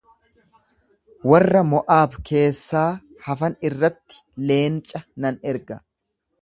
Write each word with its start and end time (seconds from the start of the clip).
Warra 1.31 1.61
Mo’aab 1.73 2.15
keessaa 2.31 2.87
hafan 3.29 3.59
irratti 3.71 4.21
leenca 4.51 5.07
nan 5.25 5.41
erga. 5.55 5.81